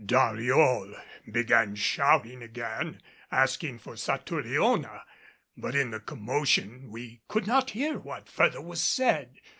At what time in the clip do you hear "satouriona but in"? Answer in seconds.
3.95-5.91